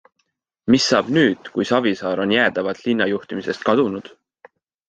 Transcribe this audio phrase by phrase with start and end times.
[0.75, 4.15] Mis saab nüüd kui Savisaar on jäädavalt linnajuhtimisest kadunud?